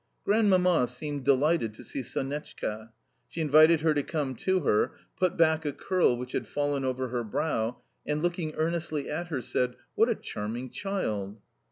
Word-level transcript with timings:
Grandmamma 0.25 0.87
seemed 0.87 1.23
delighted 1.25 1.75
to 1.75 1.83
see 1.83 2.01
Sonetchka. 2.01 2.89
She 3.29 3.39
invited 3.39 3.81
her 3.81 3.93
to 3.93 4.01
come 4.01 4.33
to 4.37 4.61
her, 4.61 4.93
put 5.15 5.37
back 5.37 5.63
a 5.63 5.71
curl 5.71 6.17
which 6.17 6.31
had 6.31 6.47
fallen 6.47 6.83
over 6.83 7.09
her 7.09 7.23
brow, 7.23 7.83
and 8.03 8.19
looking 8.23 8.55
earnestly 8.55 9.11
at 9.11 9.27
her 9.27 9.43
said, 9.43 9.75
"What 9.93 10.09
a 10.09 10.15
charming 10.15 10.71
child!" 10.71 11.39